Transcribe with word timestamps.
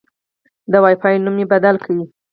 د 0.71 0.73
وای 0.83 0.95
فای 1.01 1.15
نوم 1.23 1.33
مې 1.37 1.45
بدل 1.53 1.75
کړ. 1.83 1.95